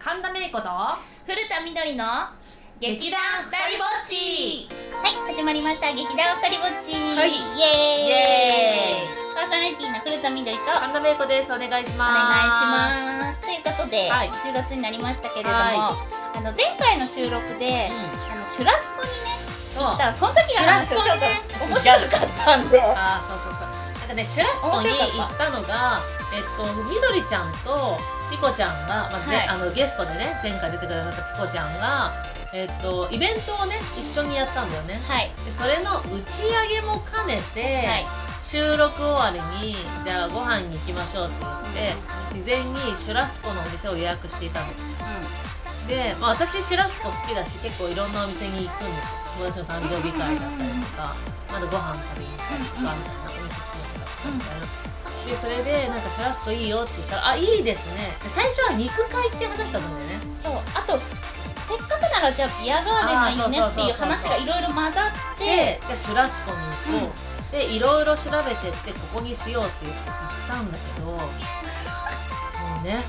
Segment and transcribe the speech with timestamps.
[0.00, 0.70] 神田芽衣子と
[1.28, 2.32] 古田みどりの
[2.80, 4.64] 劇団ふたりぼっち。
[4.96, 5.92] はい始まりました。
[5.92, 6.96] 劇団ふたりぼっち。
[6.96, 7.36] はい。
[7.36, 8.08] イエーイ。
[8.08, 9.36] イエーイ。
[9.36, 11.52] パーソナリティの古田みどりとお願いし神田芽衣子です。
[11.52, 12.32] お願いします。
[13.20, 13.42] ます。
[13.44, 14.32] ということで、はい。
[14.40, 15.92] 10月になりましたけれども、は
[16.32, 18.00] あの前回の収録で、うん。
[18.32, 19.36] あのシュラスコにね
[19.76, 19.84] そう。
[19.84, 22.80] 行ったその時がちょっと面白かったんで。
[22.80, 23.68] あーそうそうそう。
[24.00, 26.00] なんかねシュラスコに行ったのが
[26.40, 27.98] えっとみどりちゃんと
[28.30, 29.48] ピコちゃんが、まあねはい。
[29.48, 32.12] あのゲストでね前回出てくださったピコちゃんが
[32.52, 34.98] えっとイベントをね一緒にやったんだよね。
[35.06, 35.30] はい。
[35.44, 38.06] でそれの打ち上げも兼ねて、はい。
[38.42, 44.82] 収録終わりにじゃあご飯に行きましょうって言って事前にシュラスコのお店を予約していたんです。
[45.86, 49.20] で、まあ、私シュラスコ好きだし結構いろんなお店に行くんですよ。
[49.36, 51.14] 友達の誕生日会だったりとか
[51.52, 52.96] まだご飯食べに行ったりとかみたいな
[53.28, 54.89] お肉好きな人たちみたいな。
[55.26, 60.20] でそれでなんかシュラスコいいよって言ったら「あいいですね」で最初は肉会って話だったんだよね。
[60.42, 60.54] そう。
[60.74, 60.98] あと
[61.68, 67.12] せっかくならじゃあビアガーデンがいいねっていう話がいろいろ混ざってでじゃあシュラスコに行こ
[67.50, 69.94] う、でいろいろ調べてってここにしようって言っ
[70.48, 71.18] たんだけども
[72.82, 73.00] うね。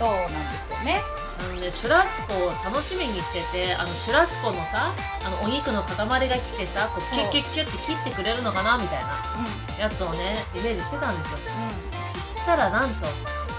[0.00, 1.02] そうなんですよね
[1.40, 4.92] あのねシュラスコを楽しみにしててあのシュラスコのさ
[5.24, 5.96] あのお肉の塊
[6.28, 9.08] が来てさこうキュッキュッキュッって切ってくれるのかなみたいな
[9.40, 9.80] うん。
[9.80, 11.38] やつをねイメージしてたんですよ。
[11.38, 13.06] う行ったらなんと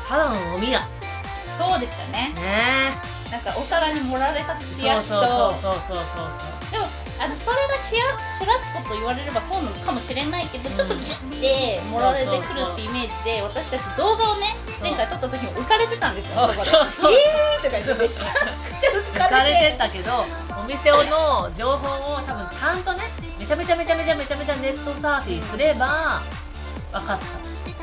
[0.08, 0.84] ただの飲み屋ん
[1.58, 2.34] そうでしたね。
[2.36, 2.92] ね。
[3.32, 5.16] なんかお皿に盛られた串そう焼きと。
[5.16, 6.50] そうそうそうそうそうでも
[7.22, 10.75] あのそれがシュラシュラスコと言われればそうなのかもしれないけど、うん。
[10.75, 20.25] ちょっと切って盛られてくるってイメージで私たち動画をね前回撮った時も浮かれてたんですよそうそうえーとか言ってめちゃくちゃ浮行かれかれててたけど
[20.58, 23.03] お店の情報を多分ちゃんとね
[23.38, 26.22] めちゃめちゃめちゃめちゃめちゃめちゃネットサーフィンすれば
[26.91, 27.19] 分かっ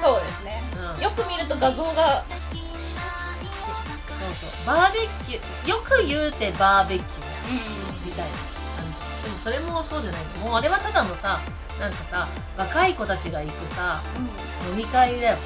[0.02, 2.24] そうですねた、うん、よく見ると画像が
[4.08, 8.57] そうそうバーベキューよく言うてバーベキューうんみたいな
[9.22, 10.20] でもそれもそうじゃない。
[10.42, 11.40] もうあれはただのさ
[11.80, 14.00] なんかさ若い子たちが行くさ
[14.70, 15.36] 飲み会だよ。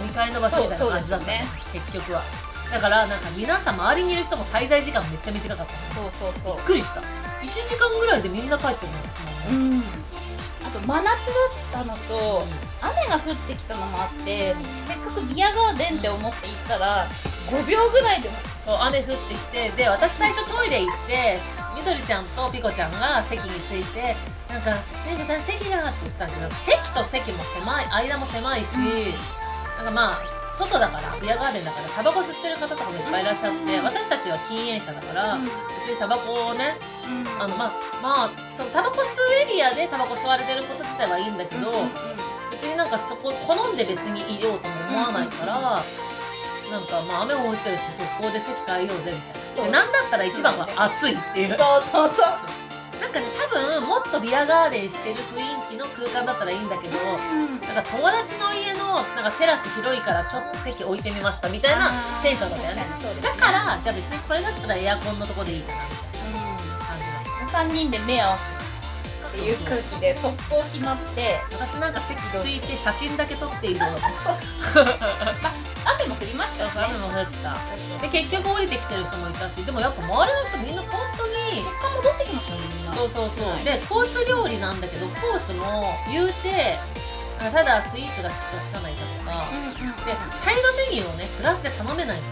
[0.00, 2.22] 飲み会の場所みたいな感じだったね結局は。
[2.70, 6.10] だからなんか皆さん周りにいる人も滞在時間めっちゃ短かったの。
[6.10, 6.56] そうそうそう。
[6.56, 7.00] びっくりした。
[7.00, 8.92] 1時間ぐらいでみんな帰ってる
[9.52, 9.82] のよ、うん。
[10.64, 12.46] あと真夏だったのと
[12.80, 14.54] 雨が降ってきたのもあって
[14.88, 17.06] せっかくビアガーデンって思って行ったら
[17.48, 21.38] 5秒ぐらいでもそう雨降ってきてで私最初トイレ行って
[21.74, 24.14] みどりちゃんとピコちゃんが席について
[24.48, 24.70] なんか
[25.08, 28.78] 「ねぐさん席が」って言ってたんだけど席と席も狭い間も狭いし、
[29.76, 30.18] なんかまあ
[30.52, 33.84] 外だからビアガーデンだからタバコ吸ってる方とかもいっぱいいらっしゃって、うん。
[33.84, 35.44] 私たちは禁煙者だから、うん。
[35.44, 35.52] 別
[35.88, 37.42] にタバコをねうん。
[37.42, 37.72] あのまあ
[38.02, 41.72] まあそのタバコ吸うエリアでタバコ吸われてること自体はいいんだけど、
[42.50, 45.82] 別になんかそこ好んで別にいようとも思わないから、
[46.70, 51.56] なんかまあ雨も降ってるし速攻で席変えようぜみたいなでなんだったら一番は暑いっていう。
[51.56, 52.26] そうそうそう。
[53.00, 61.90] なんかね多分もっとビアガーデンしてる雰囲気の空間だったらいいんだけど、なんか友達の家のなんかテラス広いからちょっと席置いてみましたみたいな
[62.22, 62.86] テンションだったよね。
[63.20, 68.51] だからじゃあ別にこれだったらエアコンのとこでいいかなみたいな感じだ3人で目合わせて
[69.32, 73.86] っていう空気で速攻決まって私なんか席ついて写真だけ撮っているの。
[75.84, 76.94] 雨も降りましたよね。
[76.94, 77.56] 雨も降った。
[78.02, 82.94] で結局降りてきてる人もいたしでもやっぱ周りの人みんな本当に結果戻ってきましたねみんな。
[82.94, 83.48] そうそうそう。
[83.48, 83.82] はいで。
[83.88, 86.76] コース料理なんだけどコースも言うて
[87.40, 89.48] あただスイーツがつくかつかないかとか。
[89.50, 89.96] うんうん。
[90.04, 92.22] でサイドメニューをねプラスで頼めないの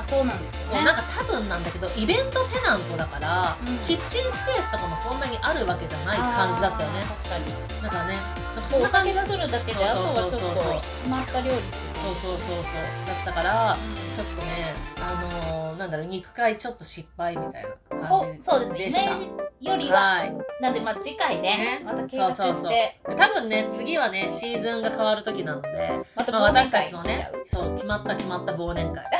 [0.00, 0.76] あそうなんですよね。
[0.76, 3.78] そうなんか多分なんだけどイベントテナントだから、うん。
[3.86, 7.04] キッチンスペースとかもそんなにあるわけじゃない感じだったよね。
[7.04, 7.54] 確かに。
[7.82, 11.56] なんかねなんかそそう感じ作るだけであとはちょっと決まった料理
[12.00, 12.64] そうそうそうそう。
[13.06, 13.76] だったから
[14.14, 19.06] ちょっとねあのー、なんだろう肉会ちょっと失敗みたいなこ感じそうですね。
[19.06, 19.18] イメー
[19.60, 20.34] ジよりははい。
[20.60, 21.82] なんでまあ次回ねね。
[21.84, 23.16] また計画してそうそうそう。
[23.16, 29.04] 多分ね次はねシーズンが変わる時なので、またまあ、私たちのねそう決まった決まった忘年会。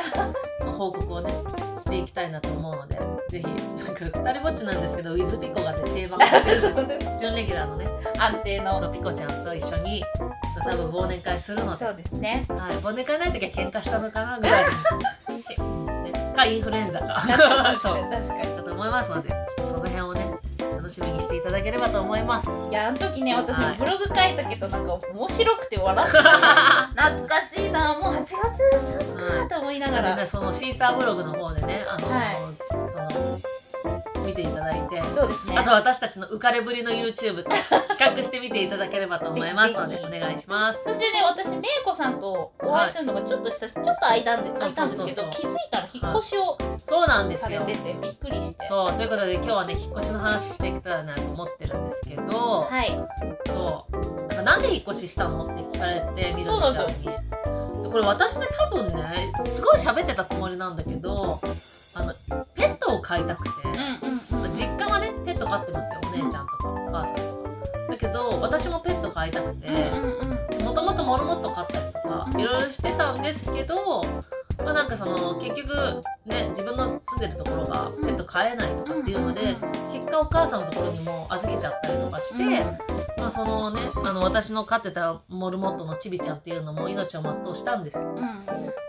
[0.81, 1.31] 報告をね
[1.79, 2.95] していきたいなと思うので
[3.29, 6.61] ぜひなんか二人ぼっちなんですけど ウィズピコがね定番化してる
[7.19, 7.87] 準レギュラーのね
[8.17, 10.03] 安定のピコちゃんと一緒に
[10.63, 12.45] 多分忘年会するので、そうですね。
[12.49, 14.71] はい、忘年会ない時は喧嘩したのかなぐらいで、
[16.11, 17.19] ね、かインフルエンザか。
[17.81, 18.03] そう。
[18.11, 18.55] 確かに。
[18.57, 19.81] だと思いますのでちょっとその
[20.91, 22.49] しみにしていただければと思います。
[22.69, 23.77] いやあの時ね私はい。
[23.79, 26.21] もブログ書いたけどなんか面白くて笑ってた。
[26.95, 30.15] 懐かしいなもう8月そっかと思いながら。
[30.15, 32.35] ねそのシーサーブログの方でねあの、はい
[34.31, 35.57] 見ていただいてそうですね。
[35.57, 37.55] あと私たちの浮かれぶりの YouTube と比
[37.99, 40.83] 較してみていただければと思いますので お願いします。
[40.83, 47.61] そしてね私めいこさんとお会いするのがちょっとしたし、ちょっと空いたんです空いたんですけど気づいたら引っ越しをそうなんですされよ。
[47.63, 52.99] ててびっくりしてそうということで今日はね引っ越しの話していけたらなと思ってるんですけど、はい。
[53.47, 53.95] そう。
[54.27, 57.03] なんかなんで引っ越ししたのって聞かれてみどりちゃんに。
[57.83, 61.41] でこれ私ね多分ねすごい喋ってたつもりなんだけど
[61.93, 62.13] あの
[62.55, 64.10] ペットを飼いたくて、うんうんうん
[64.53, 65.99] 実家はねペット飼ってますよ。
[66.03, 67.41] お姉ちゃんとかお母さんとか。
[67.89, 69.67] だけど私もペット飼いたくて
[70.63, 74.01] もともとモルモット飼ったりとかうんいろいろしてたんですけど
[74.63, 79.55] まあなんかその結局ね自分の住んでるところがペット飼えないとかっていうので
[79.91, 82.63] 結果お母さんのところにも預けちゃったりとかして、
[83.17, 88.15] まあそのねあの私の飼ってたモルモットのちびちゃんっていうのも命を全うしたんですよ。
[88.15, 88.21] うん。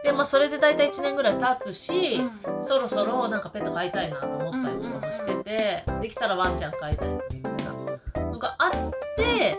[0.05, 2.63] でまあそれで大体1年ぐらい経つし、うん。
[2.63, 4.72] そろそろなんかペット飼いたいなと思ったり
[5.13, 7.09] してて、できたらワンちゃん飼いたい。
[7.09, 7.53] みたい
[8.15, 8.71] なのがあっ
[9.17, 9.57] て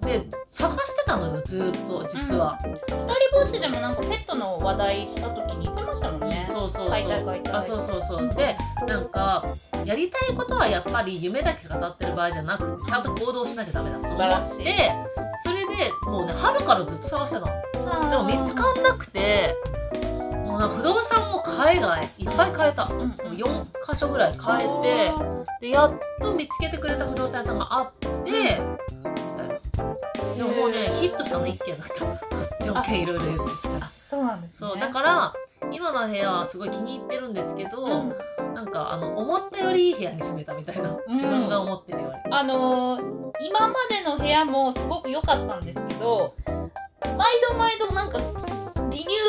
[0.00, 2.84] で探してたのよずーっと実は、二人
[3.32, 6.48] ぼっちでもなんかペットの話題した時に言ってましたもんね。
[6.50, 6.88] そうそうそう。
[6.88, 7.54] 飼いたい飼いたい。
[7.54, 8.34] あそうそうそう。
[8.34, 8.56] で
[8.86, 9.44] なんか
[9.84, 14.62] やりたいことはやっぱり夢だけ語ってる場合じゃなくてちゃんと行動しなきゃダメだと思素晴らしい。
[14.62, 14.92] って
[15.44, 18.10] それでもうね春からずっと探してたの。
[18.10, 19.54] でも見つかんなくて
[20.50, 25.12] もうなんか不動産も海外いっぱい変えた、うんうん4箇所ぐらい変え
[25.60, 31.88] てでやっと見つけてくれた不動産屋さんがあって、みたいなでももうねヒットしたの1件だっ
[32.58, 32.64] た。
[32.64, 33.86] 条件いろいろ言ってきた。
[33.86, 34.56] そうなんですね。
[34.58, 35.32] そうだから
[35.70, 38.14] 今の部屋はすごい気に入ってるんですけど、うん。
[38.54, 42.32] なんかあの思ったよりいい部屋に住めたみたいな、自分が思ってるより。
[42.32, 46.34] あのー今までの部屋もすごく良かったんですけど
[47.16, 48.18] 毎度毎度なんか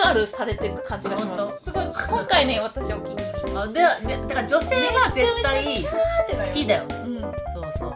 [0.04, 1.64] ューアルされていく感じがします。
[1.66, 6.86] すごい今回ね私お気に入りあででだから女性は絶対好きだよ。
[6.86, 7.22] ねうん。
[7.22, 7.34] そう
[7.78, 7.94] そう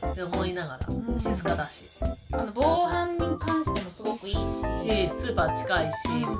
[0.00, 0.12] そう。
[0.12, 1.18] って思いながらうん。
[1.18, 1.84] 静かだし。
[2.32, 4.38] あの防犯に関してもすごくいいし。
[4.38, 6.38] しスーパー近いしみたいなね。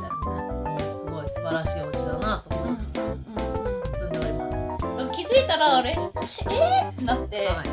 [0.91, 3.01] うんすごい素晴らしいお家だなと思って。
[3.99, 4.55] 住んでおります。
[5.13, 7.67] 気づいたらあれ引っ越しえー、ってなって、はい。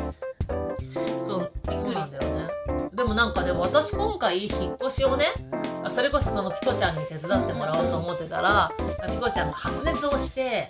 [1.26, 2.48] そうそうなんだよね。
[2.94, 5.53] でもなんかでも私今回引っ越しをねあ
[5.90, 8.72] それこそそのピコちゃんに手伝ってもらおうと思ってたら
[9.08, 10.68] ピコちゃんが発熱をして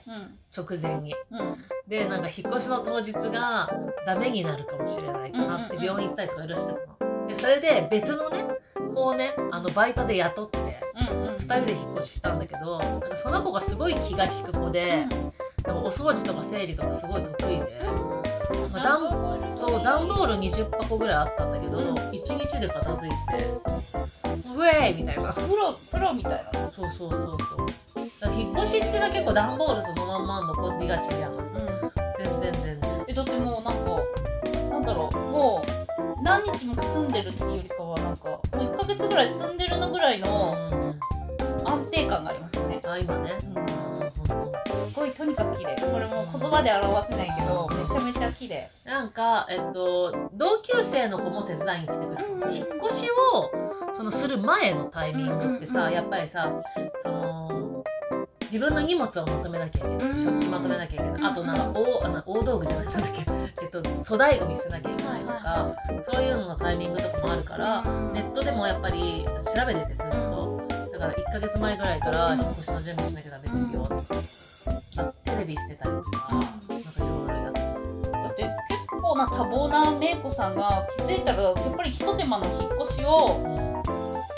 [0.57, 1.15] 直前に。
[1.31, 1.39] うん。
[1.41, 1.57] うん
[1.87, 3.71] でなんか引っ越しの当日が
[4.07, 8.43] ダメになるかもしれないってなって病院行ったりとかいろいろしてたのでそれで別のね
[8.95, 10.59] こうねあのバイトで雇って
[11.11, 15.09] うんうん2人で引っ越ししたんだけどなんかその子がすごい気が利く子で、なん。
[15.11, 15.17] か
[15.73, 17.61] お掃除とか整理とかすごい得意で、
[18.73, 21.95] まあ、ダンそう段ボール20箱ぐらいあったんだけど、うん。
[21.95, 23.45] 1日で片付いて
[24.55, 25.33] 「ウェイ!」みたいな。
[25.33, 26.71] プロプロみたいな。
[26.71, 27.39] そうそうそうそう。
[28.21, 31.33] だから引っ越しってさ結構段ボールそのまんま残りがちじゃん。
[31.33, 31.41] うん。
[32.19, 33.05] 全然全然。
[33.09, 34.01] えだってもうなんか
[34.71, 35.63] なんだろうも
[36.19, 41.01] う何日も住んでるっていうよりかはなんかもう1ヶ月ぐらい住んでるのぐらいのうん。
[41.67, 43.54] 安定感がありますよね、あ今ね、うん
[45.17, 45.75] とにかく綺麗。
[45.77, 48.69] これもう言葉で表せないけどめちゃめちゃ綺麗。
[48.85, 53.51] なんか、えっと、同級生の子も手伝いに来てくれる、うんうん引っ越しを
[53.97, 56.53] そのする前のタイミングってさ、うんうんやっぱりさ
[57.03, 57.83] その
[58.43, 62.87] 自分の荷物をまとめなきゃいけない、うん食器まとめなきゃいけない、うんあとなんか大あの大道具じゃない。
[62.87, 63.25] なんだっけ、
[63.63, 67.83] えっと、粗大ゴミ捨てなきゃいけないとか、そういうののタイミングとかもあるから、
[68.13, 70.63] ネットでもやっぱり調べててずっと、
[70.93, 73.83] だから1ヶ月前ぐらいからうん引っ越しの準備しなきゃダメですよ。
[73.83, 74.15] とか、あ
[75.35, 77.61] テレビ捨てたりとか、うんなんかいろいろやって。
[78.13, 83.75] だって結構な多忙なめいこさんが気づいたらやっぱりひと手間の引っ越しを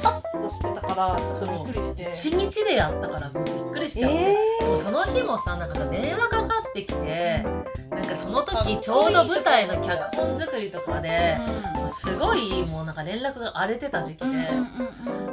[0.01, 2.11] さっとしてたからちょっとびっくりして。
[2.11, 11.39] 一日でやったからびっくりしちゃって、えでもその日もさなんかさ電話かかってきてーなんかその時ちょうど舞台の脚本作りとかで
[11.75, 14.47] もうすごいもうなんか連絡が荒れてた時期で、うんうんうん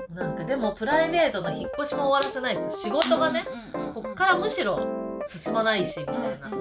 [0.10, 0.16] うん。
[0.16, 3.46] なんかでもプライベートの引っ越しも終わらせないと仕事がね、
[3.94, 6.52] こっからむしろ進まないしみたいな、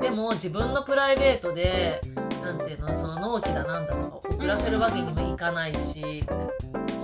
[0.00, 2.00] でも自分のプライベートで
[2.42, 6.52] なんていうのその納期だなんだとか遅らせるわけにもいかないしみたいなと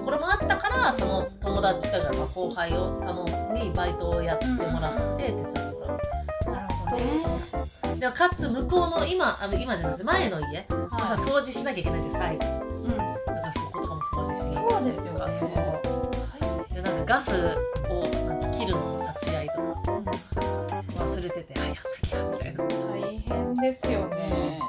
[0.04, 7.26] ころもあったからその友達とかまあ後輩を頼みバイトをやってもらって手伝ってもらうなるほどね。
[7.98, 12.46] でもかつ向こうの今あの今じゃなくて前の家もさ掃除しなきゃいけないじゃん最後。
[12.46, 12.96] うん。
[12.96, 15.20] だからそことかも掃除しにそうですよね。
[15.38, 16.74] そう。
[16.74, 17.36] でなんかガスを
[18.28, 19.95] なんか切るのの立ち会いとか
[21.42, 21.60] てて。
[21.60, 22.64] あやんなきゃみたいな。
[22.64, 24.60] 大変ですよね。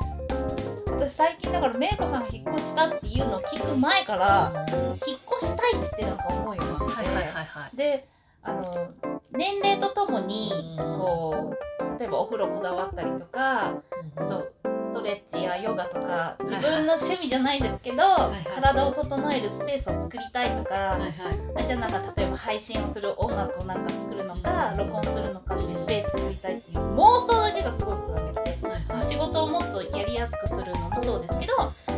[0.87, 4.65] 私最近だからめいこさんが引っ越したっていうのを聞く前から
[5.07, 7.77] 引っ越したいってなんか思うようになって、はいはいはいはい。
[7.77, 8.07] で
[8.41, 8.87] あの
[9.31, 10.99] 年齢とともにうん。
[10.99, 13.73] こう例えばお風呂こだわったりとか
[14.17, 21.11] ちょっとストレッチやヨガとか自分の趣味じゃないですけど、はい体を整えるスペースを作りたいとか、はいはい。
[21.57, 28.57] あじゃあなんか例えば配信をする音楽をなんか作るのか録音するのかっていうスペース作りたいっていう妄想だけがすごい膨らんできて
[28.89, 31.53] その仕事をもっとやりやすくするのもそうですけど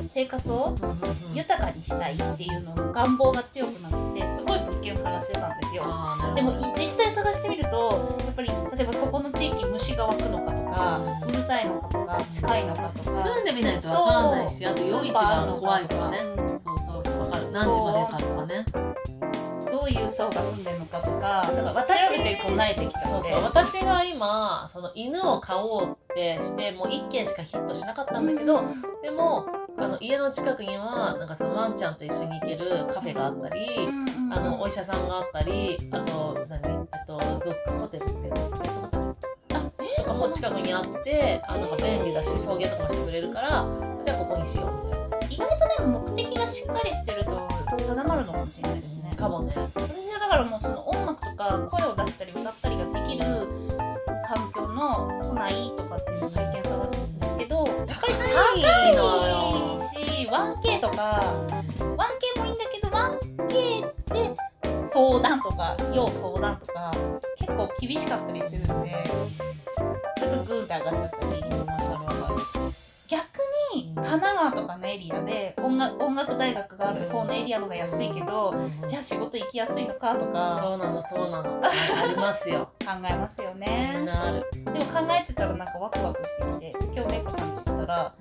[0.10, 0.76] 生活を
[1.34, 5.84] 豊かにしたいっていうのの願望が強くなってすごい物件を探してたんですよ。
[6.36, 13.24] でも実際探してみるとやっぱり例えばそこの地域虫が湧くのかとかうるさいのかとか近いのかとか。
[13.24, 16.20] 住んでみないとわかんないしあと夜道が怖いとかね。
[16.20, 17.52] うんそうそうそうわかる。
[17.52, 18.66] 何時までかとかね。
[19.72, 23.08] どういう層が住んでるのかとかだから私調べていくと慣れてきちゃって。
[23.10, 23.44] そうそう。
[23.44, 28.64] 私が今その犬を飼おうってしてもう1軒しかヒットしなかったんだけど、
[29.02, 29.46] でも
[29.78, 33.68] あの家の近くにはなんかそのワンちゃんと一緒に行けるカフェがあったり、
[34.32, 38.70] あのお医者さんがあったりあと何あとどっかホテルってとか。
[40.20, 43.66] も近くにあってあなんか便利だし送迎とかもしてくれるから
[44.04, 45.18] じゃあここにしようみたいな。
[45.30, 49.14] 意外とでも目的がしっかりしてると定まるのかもしれないですね。
[49.16, 49.54] かもね。
[49.56, 53.69] 私はだからもうその音楽とか声を出したり歌ったりができる
[54.30, 58.08] 環境の都内とかっていうのを最近探すんですけどやっぱ
[58.54, 61.20] りいいのし 1K とか
[61.80, 62.90] 1K もいいんだけど
[63.48, 63.82] 1K
[64.14, 64.36] で
[64.86, 66.92] 相談とか要相談とか
[67.40, 69.04] 結構厳しかったりするんで
[70.20, 71.79] ちょっとグーって上がっちゃったり
[74.10, 78.56] 神奈川とかのエリアで音楽音楽大学がある方のエリアの方が安いけど
[78.88, 81.62] じゃあ仕事行きやすいのかとかそうなのそうなの。
[81.64, 81.70] あ
[82.04, 82.70] ありますよ。
[82.84, 84.02] 考えますよね。
[84.04, 84.48] なある。
[84.52, 88.14] でも考えてたらなんかワクワクしてきて今日めいこさんち行ったら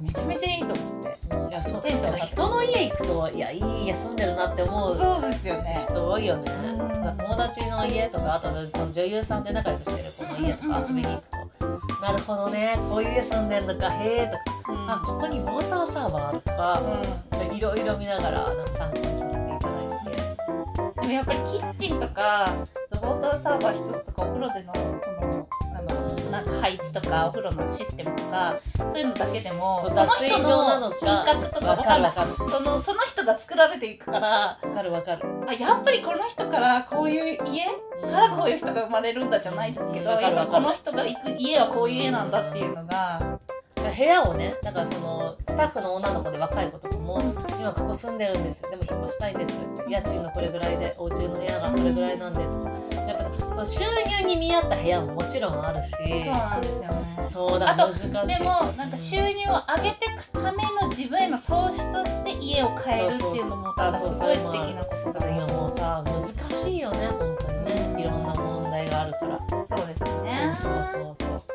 [0.00, 1.50] めちゃめちゃいいと思って。
[1.50, 1.82] いやそう。
[1.82, 5.78] テンション人の家行くといやいい家住んでるなって思うそうですよね。
[5.88, 6.52] 人多いよね。
[6.52, 7.16] うん。
[7.16, 11.28] 友達の家とかあとその女優さんで仲良くしてる子の家とか遊びに行く
[11.60, 12.04] と。
[12.04, 12.76] なるほどね。
[12.90, 13.90] こういう家住んでんのか。
[13.90, 14.42] へえとか。
[14.50, 16.80] うんあここにウォーターサーバーあるとか
[17.52, 20.04] ういろいろ見ながらなんか参加させていただい
[20.94, 21.00] て。
[21.00, 22.52] ん、でもやっぱりキッチンとか
[22.90, 24.80] ウォーターサーバー一つとかお風呂でのこ
[25.22, 32.02] のあのなんか配置とかお風呂のシステムとかそういうのだけでもその人の品格とかわ分かるかる。
[32.02, 32.28] わかる。
[32.36, 35.22] そのその人が作られていくからわかるわかる。
[35.46, 37.66] あやっぱりこの人からこういう家
[38.10, 40.16] からこういう人が生まれるんだじゃないですけど、うん。
[40.16, 43.38] わかるやっぱりこの人が行く家はこういう家なんだっていうのが、
[43.96, 47.20] 部屋をねだからそのスタッフの女の子で若い子とかも
[47.58, 48.62] 今ここ住んでるんです。
[48.62, 49.58] でも引っ越したいんです。
[49.88, 52.40] 家賃がこれぐらいでお家の部屋がこれぐらいなんで。
[52.44, 55.92] とかやっぱ収入に見合った部屋ももちろんあるし。
[55.96, 57.28] そうなんですよね。
[57.28, 58.38] そうだ難しい。
[58.38, 68.02] でもなんか収入を上げていくための自分への投資として家を変えるっていうのもなんかすごい素敵なことだだから今もうさ難しいよね本当にね。
[68.02, 69.40] いろんな問題があるから。
[69.66, 70.56] そうですよね。
[70.60, 71.45] そうそうそう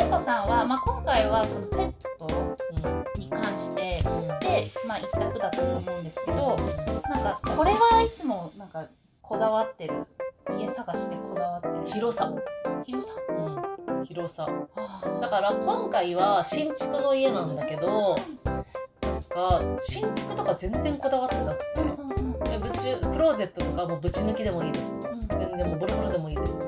[0.00, 2.56] えめいこさんは、まあ、今回はそのペット
[3.18, 4.22] に関してうん。
[4.22, 6.56] うんで、まあ、一択だったと思うんですけど
[7.08, 8.86] なんかこれはいつもなんか
[9.20, 10.06] こだわってる
[10.58, 11.74] 家探しでこだわってる。
[11.86, 12.32] 広さ、
[12.86, 13.12] 広さ？
[13.28, 14.48] うん、広さ。
[14.76, 21.80] あだから今回は新築の家なんだけどなんか新築とか全然こだわってなくて。
[21.80, 22.18] うんうん
[22.58, 24.90] ぶちクローゼットとかもうぶち抜きでもいいです
[25.30, 26.58] 全然もうボロボロでもいいです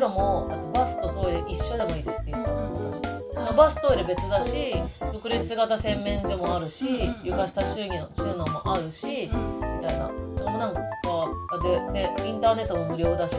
[0.00, 4.74] でお風呂もあとバスとトイレ一緒でもいいですって言ったの私まあバストイレ別だし
[5.12, 9.80] 独立型洗面所もあるし、うんうん床下収納収納もあるし、うん。
[9.80, 10.08] みたいな。
[10.08, 10.80] でもなんか
[11.50, 13.34] あででインターネットも無料だし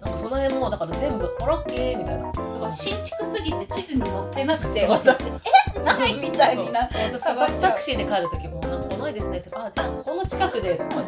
[0.00, 2.32] なんかその辺もだから全部あラッキーみたいな。
[2.70, 5.26] 新築すぎて地図に載ってなくて私
[5.74, 5.80] え？
[5.80, 6.88] ないみたいにな
[7.18, 7.36] そう。
[7.36, 11.04] 私タクシーで帰る時も「なんか来ないですね」って「あじゃあこの近くで」とかっ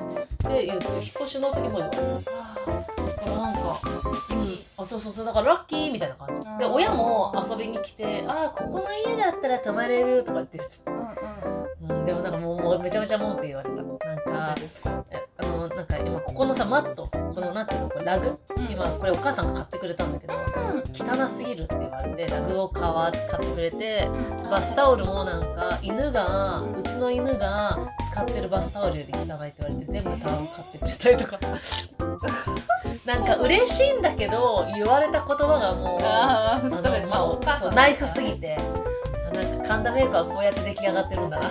[0.50, 1.96] て言って引っ越しの時も言われて
[3.30, 4.23] なんか、うん、
[4.84, 6.40] あそうそうそうだからラッキーみたいな感じ。
[6.58, 11.98] でうん親も遊びに来て「あここの家だったら泊まれる」とかって言ってた、うんうん。
[11.98, 13.74] うん、でもなんかもうもうめちゃめちゃ文句言われた。
[13.76, 14.54] なんどか？
[15.36, 18.38] あのなんか今ここのさマットこのなんていうのこれラグ？
[18.70, 20.34] 今これお母さんが買ってくれたんだけど
[20.92, 24.08] 汚すぎるって言われてラグを買わ買ってくれて
[24.50, 27.78] バスタオルもなんか犬がうちの犬が
[28.12, 31.38] 使ってるバスタオルより汚いって言われて全部タオル買ってくれたりとか
[33.04, 36.00] なんか嬉しいんだけど言われた言葉がもう
[36.70, 38.56] ストレスまあナイフすぎて
[39.32, 41.48] なんか神田メイクはこうやって出来上がってるんだな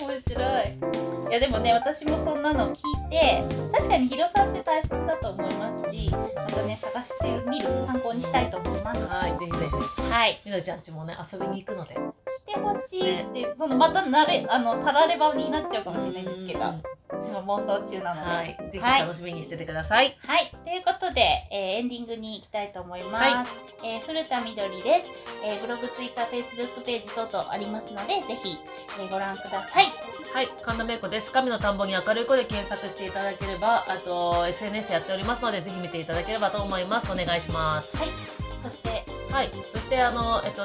[0.00, 1.28] 面白い。
[1.28, 9.04] いやでもね私もそんなのを聞いて確かに広さって大切だと思いますしまたね探してみる参考にしたいと思います。
[9.06, 10.10] はいぜひぜひ。
[10.10, 10.38] はい。
[10.46, 11.96] みのちゃんちもね遊びに行くので。
[12.48, 16.60] 来てほしいって、そのまた慣れあのたられ場になっちゃうかもしれないんですけど、
[17.48, 18.30] 妄想中なので。
[18.30, 20.16] はい、ぜひはい楽しみにしててください。
[20.26, 23.52] はい、ということで、えーエンディングに行きたいと思います。
[23.84, 25.06] えー古田みどりです、
[25.44, 28.58] えーブログ、ツイッター、フェイスブックページ等々ありますので、ぜひ、
[29.00, 29.86] えーご覧ください。
[30.34, 31.32] はい、神田芽子です。
[31.32, 37.10] 神の田んぼに明るい子で検索していただければ、あと SNS やっておりますので、ぜひ見ていただければと思います。
[37.10, 37.96] お願いします。
[37.96, 38.08] はい、
[38.60, 40.64] そして、はい、そしてあのえっと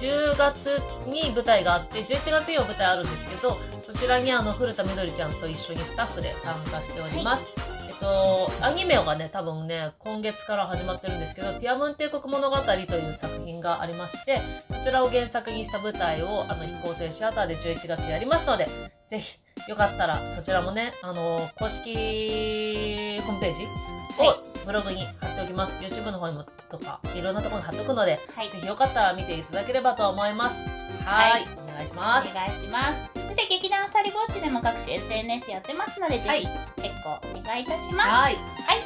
[0.00, 3.56] 10月に舞台があって、11月にも舞台あるんですけど、そ
[3.94, 7.46] ちらにあの古田みどりちゃんと一緒にスタッフで参加しております。
[7.88, 18.66] えっと、アニメがね、多分ね、今月から始まってるんですけど、ティアムン帝国物語という作品がありまして、そちらを原作にした舞台を、あの、飛行船シアターで11月やりますので、
[19.08, 25.76] ぜひ、よかったら、そちらもね、あの、公式ホームページはいをブログに貼っておきます。
[25.78, 30.62] YouTube の方にもとか、いろんなところに貼っておくので、はい、ぜひよかったら見ていただければと思います。
[31.04, 32.30] はいはい、お願いします。
[32.30, 33.13] お願いします。
[33.44, 38.08] そして、劇団二人ぼっちでも各種 SNS やってますので、ぜはいひ、チェックをお願いいたします。
[38.08, 38.36] はい、はい、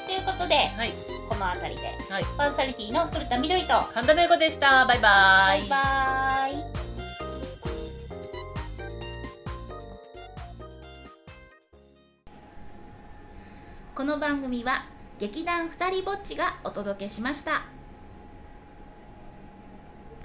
[0.07, 0.93] ということで、はい、
[1.29, 2.25] この辺りで、はい。
[2.37, 4.85] パーソナリティの古田みどりと、神田芽子でした。
[4.85, 5.61] バイバイ。
[5.61, 6.79] バイバーイ。
[13.95, 14.87] この番組は
[15.19, 17.78] 劇団ふたりぼっちがお届けしました。